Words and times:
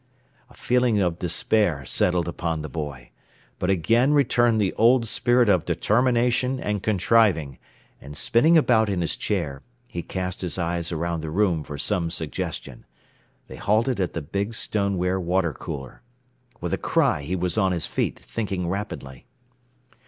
A 0.49 0.55
feeling 0.55 0.99
of 0.99 1.19
despair 1.19 1.85
settled 1.85 2.27
upon 2.27 2.63
the 2.63 2.69
boy. 2.69 3.11
But 3.59 3.69
again 3.69 4.13
returned 4.15 4.59
the 4.59 4.73
old 4.73 5.07
spirit 5.07 5.47
of 5.47 5.63
determination 5.63 6.59
and 6.59 6.81
contriving, 6.81 7.59
and 8.01 8.17
spinning 8.17 8.57
about 8.57 8.89
in 8.89 9.01
his 9.01 9.15
chair, 9.15 9.61
he 9.85 10.01
cast 10.01 10.41
his 10.41 10.57
eyes 10.57 10.91
around 10.91 11.21
the 11.21 11.29
room 11.29 11.63
for 11.63 11.77
some 11.77 12.09
suggestion. 12.09 12.83
They 13.45 13.57
halted 13.57 14.01
at 14.01 14.13
the 14.13 14.23
big 14.23 14.55
stoneware 14.55 15.19
water 15.19 15.53
cooler. 15.53 16.01
With 16.59 16.73
a 16.73 16.79
cry 16.79 17.21
he 17.21 17.35
was 17.35 17.55
on 17.55 17.71
his 17.71 17.85
feet, 17.85 18.17
thinking 18.17 18.67
rapidly. 18.67 19.27